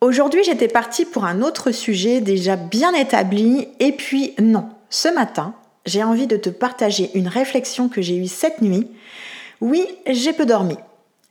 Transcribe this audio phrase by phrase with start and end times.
[0.00, 5.54] Aujourd'hui, j'étais partie pour un autre sujet déjà bien établi, et puis non, ce matin,
[5.86, 8.86] j'ai envie de te partager une réflexion que j'ai eue cette nuit.
[9.60, 10.76] Oui, j'ai peu dormi.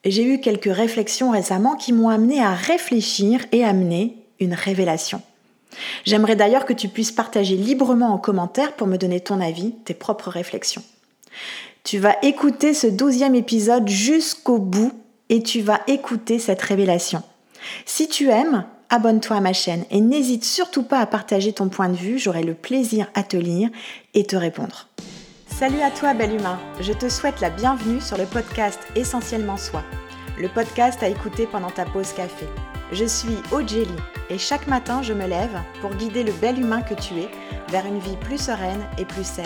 [0.03, 5.21] J'ai eu quelques réflexions récemment qui m'ont amené à réfléchir et amener une révélation.
[6.05, 9.93] J'aimerais d'ailleurs que tu puisses partager librement en commentaire pour me donner ton avis, tes
[9.93, 10.83] propres réflexions.
[11.85, 14.91] Tu vas écouter ce douzième épisode jusqu'au bout
[15.29, 17.23] et tu vas écouter cette révélation.
[17.85, 21.89] Si tu aimes, abonne-toi à ma chaîne et n'hésite surtout pas à partager ton point
[21.89, 23.69] de vue, j'aurai le plaisir à te lire
[24.13, 24.87] et te répondre.
[25.47, 29.83] Salut à toi bel humain, je te souhaite la bienvenue sur le podcast Essentiellement Soi,
[30.39, 32.45] le podcast à écouter pendant ta pause café.
[32.91, 33.87] Je suis Ojeli
[34.29, 37.29] et chaque matin je me lève pour guider le bel humain que tu es
[37.69, 39.45] vers une vie plus sereine et plus saine.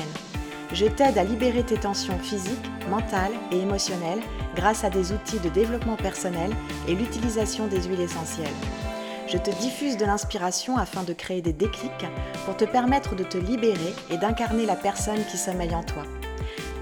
[0.73, 4.21] Je t'aide à libérer tes tensions physiques, mentales et émotionnelles
[4.55, 6.51] grâce à des outils de développement personnel
[6.87, 8.47] et l'utilisation des huiles essentielles.
[9.27, 12.07] Je te diffuse de l'inspiration afin de créer des déclics
[12.45, 16.03] pour te permettre de te libérer et d'incarner la personne qui sommeille en toi.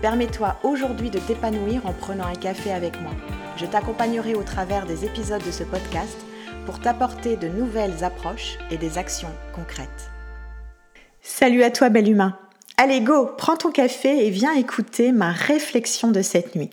[0.01, 3.11] Permets-toi aujourd'hui de t'épanouir en prenant un café avec moi.
[3.57, 6.17] Je t'accompagnerai au travers des épisodes de ce podcast
[6.65, 10.11] pour t'apporter de nouvelles approches et des actions concrètes.
[11.21, 12.37] Salut à toi bel humain.
[12.81, 16.69] Allez go, prends ton café et viens écouter ma réflexion de cette nuit.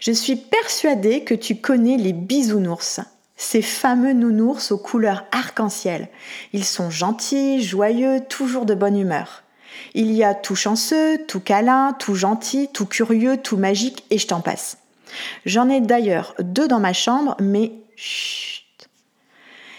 [0.00, 3.00] Je suis persuadée que tu connais les bisounours,
[3.34, 6.10] ces fameux nounours aux couleurs arc-en-ciel.
[6.52, 9.44] Ils sont gentils, joyeux, toujours de bonne humeur.
[9.94, 14.26] Il y a tout chanceux, tout câlin, tout gentil, tout curieux, tout magique, et je
[14.26, 14.76] t'en passe.
[15.46, 18.90] J'en ai d'ailleurs deux dans ma chambre, mais chut.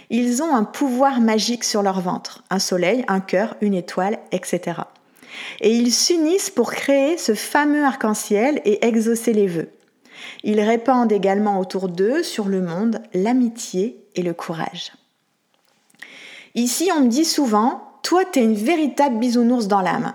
[0.09, 4.81] Ils ont un pouvoir magique sur leur ventre, un soleil, un cœur, une étoile, etc.
[5.61, 9.69] Et ils s'unissent pour créer ce fameux arc-en-ciel et exaucer les vœux.
[10.43, 14.93] Ils répandent également autour d'eux, sur le monde, l'amitié et le courage.
[16.55, 20.13] Ici, on me dit souvent, toi, t'es une véritable bisounours dans l'âme.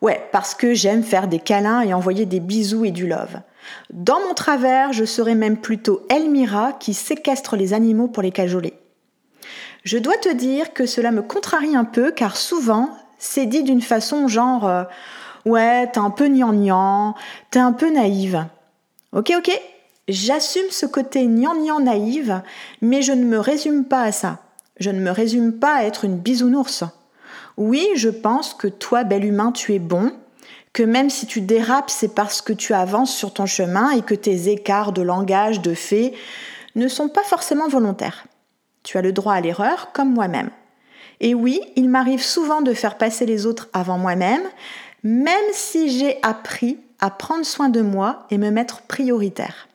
[0.00, 3.40] Ouais, parce que j'aime faire des câlins et envoyer des bisous et du love.
[3.92, 8.74] Dans mon travers, je serais même plutôt Elmira qui séquestre les animaux pour les cajoler.
[9.84, 12.90] Je dois te dire que cela me contrarie un peu car souvent,
[13.22, 14.82] c'est dit d'une façon genre euh,
[15.44, 17.14] Ouais, t'es un peu gnangnan,
[17.50, 18.46] t'es un peu naïve.
[19.12, 19.60] Ok, ok,
[20.08, 22.42] j'assume ce côté gnangnan naïve,
[22.80, 24.38] mais je ne me résume pas à ça.
[24.78, 26.84] Je ne me résume pas à être une bisounours.
[27.56, 30.12] Oui, je pense que toi, bel humain, tu es bon,
[30.72, 34.14] que même si tu dérapes, c'est parce que tu avances sur ton chemin et que
[34.14, 36.12] tes écarts de langage, de fait,
[36.74, 38.24] ne sont pas forcément volontaires.
[38.82, 40.50] Tu as le droit à l'erreur, comme moi-même.
[41.22, 44.42] Et oui, il m'arrive souvent de faire passer les autres avant moi-même,
[45.04, 49.68] même si j'ai appris à prendre soin de moi et me mettre prioritaire.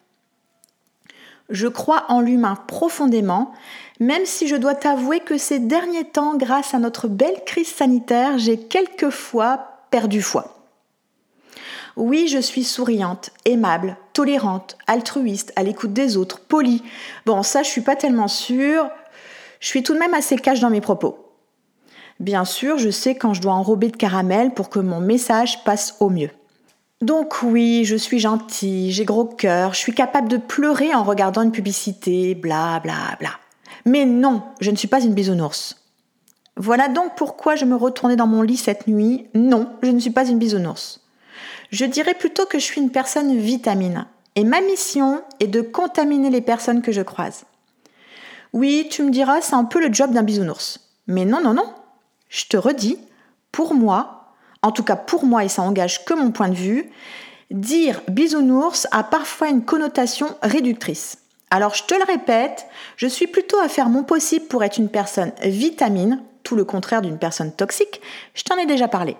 [1.50, 3.54] Je crois en l'humain profondément,
[4.02, 8.38] même si je dois t'avouer que ces derniers temps, grâce à notre belle crise sanitaire,
[8.38, 10.54] j'ai quelquefois perdu foi.
[11.96, 16.84] Oui, je suis souriante, aimable, tolérante, altruiste, à l'écoute des autres, polie.
[17.26, 18.90] Bon, ça, je suis pas tellement sûre.
[19.62, 21.27] Je suis tout de même assez cash dans mes propos.
[22.20, 25.96] Bien sûr, je sais quand je dois enrober de caramel pour que mon message passe
[26.00, 26.32] au mieux.
[27.02, 31.44] Donc oui, je suis gentille, j'ai gros cœur, je suis capable de pleurer en regardant
[31.44, 33.30] une publicité, bla bla bla.
[33.86, 35.84] Mais non, je ne suis pas une bisounours.
[36.56, 39.28] Voilà donc pourquoi je me retournais dans mon lit cette nuit.
[39.36, 41.02] Non, je ne suis pas une bisounours.
[41.70, 44.08] Je dirais plutôt que je suis une personne vitamine.
[44.36, 47.46] Et ma mission est de contaminer les personnes que je croise.
[48.54, 50.80] Oui, tu me diras, c'est un peu le job d'un bisounours.
[51.06, 51.72] Mais non, non, non.
[52.30, 52.98] Je te redis,
[53.52, 56.90] pour moi, en tout cas pour moi, et ça engage que mon point de vue,
[57.52, 61.20] dire bisounours a parfois une connotation réductrice.
[61.50, 62.68] Alors je te le répète,
[62.98, 67.02] je suis plutôt à faire mon possible pour être une personne vitamine, tout le contraire
[67.02, 68.02] d'une personne toxique,
[68.34, 69.16] je t'en ai déjà parlé.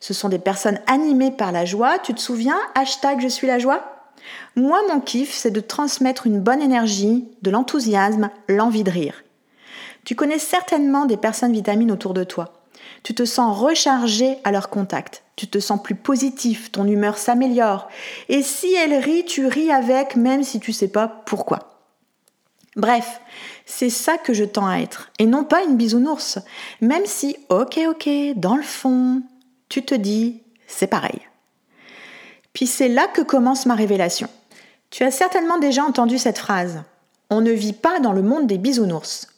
[0.00, 1.98] Ce sont des personnes animées par la joie.
[1.98, 3.82] Tu te souviens Hashtag je suis la joie?
[4.54, 9.22] Moi, mon kiff, c'est de transmettre une bonne énergie, de l'enthousiasme, l'envie de rire.
[10.04, 12.52] Tu connais certainement des personnes vitamines autour de toi.
[13.02, 15.22] Tu te sens rechargé à leur contact.
[15.36, 17.88] Tu te sens plus positif, ton humeur s'améliore.
[18.28, 21.70] Et si elle rit, tu ris avec, même si tu sais pas pourquoi.
[22.76, 23.20] Bref,
[23.66, 26.38] c'est ça que je tends à être, et non pas une bisounours.
[26.80, 29.22] Même si, ok, ok, dans le fond,
[29.68, 31.20] tu te dis, c'est pareil.
[32.52, 34.28] Puis c'est là que commence ma révélation.
[34.90, 36.82] Tu as certainement déjà entendu cette phrase.
[37.30, 39.33] On ne vit pas dans le monde des bisounours.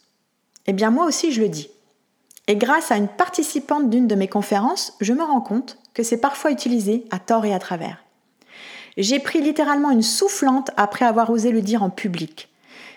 [0.67, 1.69] Eh bien moi aussi je le dis.
[2.47, 6.21] Et grâce à une participante d'une de mes conférences, je me rends compte que c'est
[6.21, 8.03] parfois utilisé à tort et à travers.
[8.95, 12.49] J'ai pris littéralement une soufflante après avoir osé le dire en public.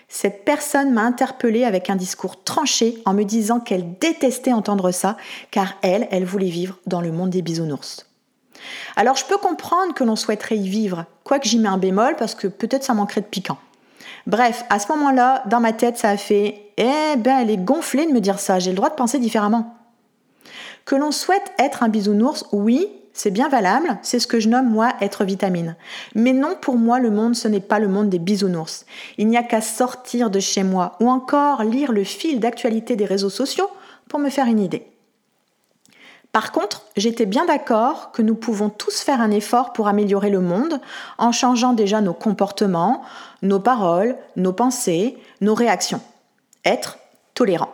[0.07, 5.15] Cette personne m'a interpellée avec un discours tranché en me disant qu'elle détestait entendre ça,
[5.51, 8.07] car elle, elle voulait vivre dans le monde des bisounours.
[8.95, 12.35] Alors je peux comprendre que l'on souhaiterait y vivre, quoique j'y mets un bémol parce
[12.35, 13.57] que peut-être ça manquerait de piquant.
[14.27, 18.05] Bref, à ce moment-là, dans ma tête, ça a fait Eh ben, elle est gonflée
[18.05, 19.75] de me dire ça, j'ai le droit de penser différemment.
[20.85, 24.69] Que l'on souhaite être un bisounours, oui, c'est bien valable, c'est ce que je nomme
[24.69, 25.75] moi être vitamine.
[26.15, 28.85] Mais non, pour moi, le monde, ce n'est pas le monde des bisounours.
[29.17, 33.05] Il n'y a qu'à sortir de chez moi ou encore lire le fil d'actualité des
[33.05, 33.69] réseaux sociaux
[34.07, 34.87] pour me faire une idée.
[36.31, 40.39] Par contre, j'étais bien d'accord que nous pouvons tous faire un effort pour améliorer le
[40.39, 40.79] monde
[41.17, 43.01] en changeant déjà nos comportements,
[43.41, 46.01] nos paroles, nos pensées, nos réactions.
[46.63, 46.99] Être
[47.33, 47.73] tolérant.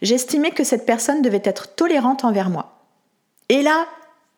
[0.00, 2.80] J'estimais que cette personne devait être tolérante envers moi.
[3.50, 3.86] Et là,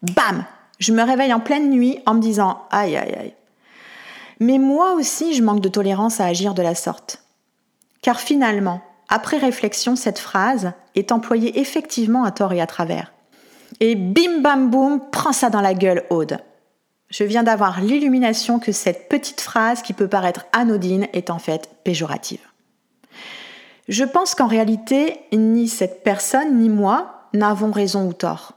[0.02, 0.44] bam,
[0.80, 3.34] je me réveille en pleine nuit en me disant aïe aïe aïe.
[4.40, 7.22] Mais moi aussi, je manque de tolérance à agir de la sorte.
[8.02, 13.12] Car finalement, après réflexion, cette phrase est employée effectivement à tort et à travers.
[13.80, 16.38] Et bim bam boum, prends ça dans la gueule, Aude.
[17.08, 21.70] Je viens d'avoir l'illumination que cette petite phrase qui peut paraître anodine est en fait
[21.84, 22.40] péjorative.
[23.88, 28.54] Je pense qu'en réalité, ni cette personne ni moi n'avons raison ou tort.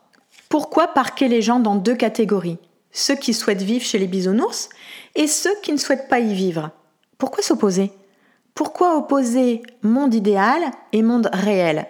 [0.50, 2.58] Pourquoi parquer les gens dans deux catégories?
[2.92, 4.70] Ceux qui souhaitent vivre chez les bisounours
[5.14, 6.72] et ceux qui ne souhaitent pas y vivre.
[7.20, 7.92] Pourquoi s'opposer?
[8.56, 10.60] Pourquoi opposer monde idéal
[10.92, 11.86] et monde réel?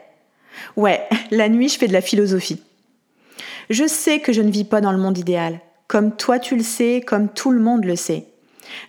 [0.76, 2.62] Ouais, la nuit, je fais de la philosophie.
[3.70, 6.64] Je sais que je ne vis pas dans le monde idéal, comme toi tu le
[6.64, 8.26] sais, comme tout le monde le sait.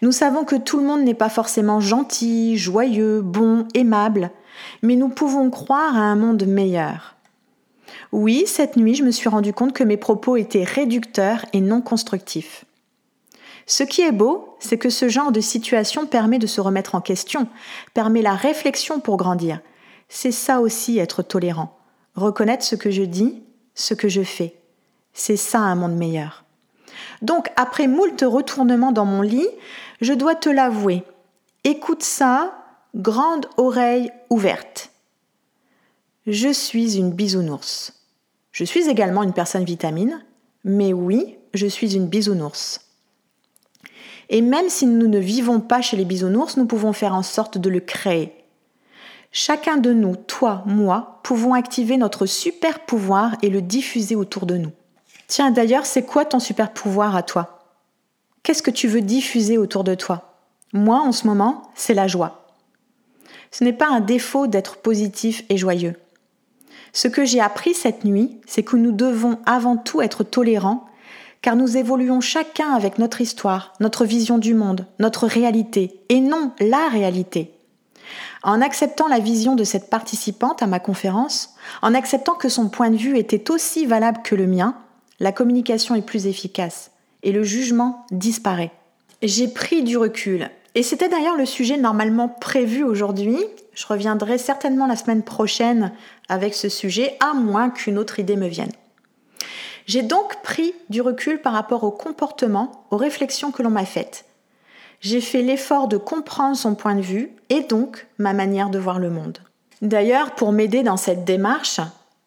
[0.01, 4.31] Nous savons que tout le monde n'est pas forcément gentil, joyeux, bon, aimable,
[4.83, 7.17] mais nous pouvons croire à un monde meilleur.
[8.13, 11.83] Oui, cette nuit, je me suis rendu compte que mes propos étaient réducteurs et non
[11.83, 12.65] constructifs.
[13.67, 17.01] Ce qui est beau, c'est que ce genre de situation permet de se remettre en
[17.01, 17.47] question,
[17.93, 19.61] permet la réflexion pour grandir.
[20.09, 21.79] C'est ça aussi être tolérant.
[22.15, 23.43] Reconnaître ce que je dis,
[23.75, 24.60] ce que je fais.
[25.23, 26.45] C'est ça un monde meilleur.
[27.21, 29.47] Donc, après moult retournements dans mon lit,
[30.01, 31.05] je dois te l'avouer.
[31.63, 32.55] Écoute ça,
[32.95, 34.93] grande oreille ouverte.
[36.27, 37.93] Je suis une bisounours.
[38.51, 40.25] Je suis également une personne vitamine,
[40.65, 42.81] mais oui, je suis une bisounours.
[44.31, 47.59] Et même si nous ne vivons pas chez les bisounours, nous pouvons faire en sorte
[47.59, 48.33] de le créer.
[49.33, 54.57] Chacun de nous, toi, moi, pouvons activer notre super pouvoir et le diffuser autour de
[54.57, 54.73] nous.
[55.31, 57.61] Tiens, d'ailleurs, c'est quoi ton super pouvoir à toi?
[58.43, 60.41] Qu'est-ce que tu veux diffuser autour de toi?
[60.73, 62.49] Moi, en ce moment, c'est la joie.
[63.53, 65.95] Ce n'est pas un défaut d'être positif et joyeux.
[66.93, 70.89] Ce que j'ai appris cette nuit, c'est que nous devons avant tout être tolérants,
[71.43, 76.51] car nous évoluons chacun avec notre histoire, notre vision du monde, notre réalité, et non
[76.59, 77.55] la réalité.
[78.43, 82.91] En acceptant la vision de cette participante à ma conférence, en acceptant que son point
[82.91, 84.75] de vue était aussi valable que le mien,
[85.21, 86.91] la communication est plus efficace
[87.23, 88.73] et le jugement disparaît.
[89.23, 93.37] J'ai pris du recul et c'était d'ailleurs le sujet normalement prévu aujourd'hui.
[93.75, 95.93] Je reviendrai certainement la semaine prochaine
[96.29, 98.73] avec ce sujet, à moins qu'une autre idée me vienne.
[99.87, 104.25] J'ai donc pris du recul par rapport au comportement, aux réflexions que l'on m'a faites.
[105.01, 108.99] J'ai fait l'effort de comprendre son point de vue et donc ma manière de voir
[108.99, 109.39] le monde.
[109.83, 111.81] D'ailleurs, pour m'aider dans cette démarche,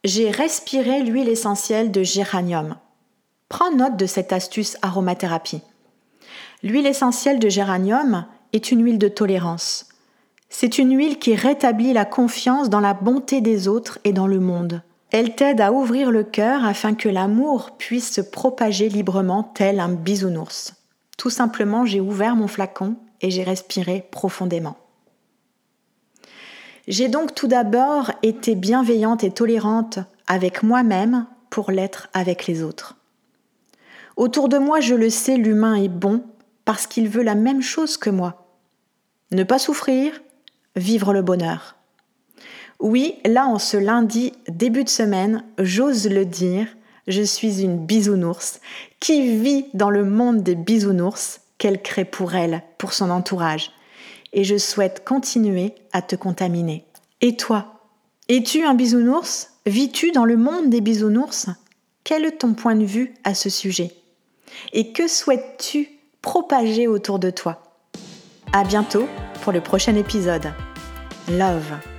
[0.03, 2.75] j'ai respiré l'huile essentielle de géranium.
[3.49, 5.61] Prends note de cette astuce aromathérapie.
[6.63, 9.87] L'huile essentielle de géranium est une huile de tolérance.
[10.49, 14.39] C'est une huile qui rétablit la confiance dans la bonté des autres et dans le
[14.39, 14.81] monde.
[15.11, 19.89] Elle t'aide à ouvrir le cœur afin que l'amour puisse se propager librement tel un
[19.89, 20.73] bisounours.
[21.17, 24.75] Tout simplement, j'ai ouvert mon flacon et j'ai respiré profondément.
[26.87, 32.95] J'ai donc tout d'abord été bienveillante et tolérante avec moi-même pour l'être avec les autres.
[34.15, 36.23] Autour de moi, je le sais, l'humain est bon
[36.65, 38.47] parce qu'il veut la même chose que moi.
[39.31, 40.21] Ne pas souffrir,
[40.75, 41.75] vivre le bonheur.
[42.79, 46.67] Oui, là, en ce lundi, début de semaine, j'ose le dire,
[47.07, 48.59] je suis une bisounours
[48.99, 53.71] qui vit dans le monde des bisounours qu'elle crée pour elle, pour son entourage?
[54.33, 56.85] Et je souhaite continuer à te contaminer.
[57.21, 57.87] Et toi?
[58.29, 59.51] Es-tu un bisounours?
[59.65, 61.47] Vis-tu dans le monde des bisounours?
[62.03, 63.91] Quel est ton point de vue à ce sujet?
[64.71, 65.89] Et que souhaites-tu
[66.21, 67.63] propager autour de toi?
[68.51, 69.07] À bientôt
[69.41, 70.53] pour le prochain épisode.
[71.29, 71.92] Love.